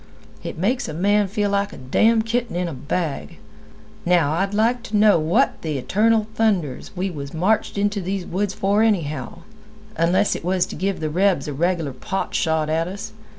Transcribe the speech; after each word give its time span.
It 0.41 0.57
makes 0.57 0.87
a 0.87 0.95
man 0.95 1.27
feel 1.27 1.51
like 1.51 1.71
a 1.71 1.77
damn' 1.77 2.23
kitten 2.23 2.55
in 2.55 2.67
a 2.67 2.73
bag. 2.73 3.37
Now, 4.03 4.31
I'd 4.33 4.51
like 4.51 4.81
to 4.85 4.97
know 4.97 5.19
what 5.19 5.61
the 5.61 5.77
eternal 5.77 6.25
thunders 6.33 6.89
we 6.97 7.11
was 7.11 7.35
marched 7.35 7.77
into 7.77 8.01
these 8.01 8.25
woods 8.25 8.55
for 8.55 8.81
anyhow, 8.81 9.43
unless 9.95 10.35
it 10.35 10.43
was 10.43 10.65
to 10.65 10.75
give 10.75 11.01
the 11.01 11.11
rebs 11.11 11.47
a 11.47 11.53
regular 11.53 11.93
pot 11.93 12.33
shot 12.33 12.67
at 12.67 12.87
us. 12.87 13.13